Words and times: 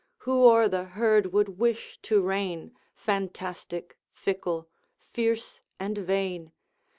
Who 0.25 0.45
o'er 0.49 0.67
the 0.67 0.83
herd 0.85 1.31
would 1.31 1.59
wish 1.59 1.99
to 2.01 2.21
reign, 2.23 2.75
Fantastic, 2.95 3.99
fickle, 4.11 4.67
fierce, 5.11 5.61
and 5.79 5.95
vain? 5.95 6.53